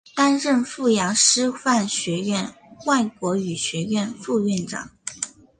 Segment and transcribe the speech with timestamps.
[0.15, 2.51] 担任阜阳师范学院
[2.87, 4.89] 外国语学院副院长。